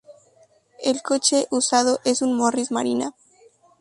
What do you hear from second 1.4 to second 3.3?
usado es un Morris Marina.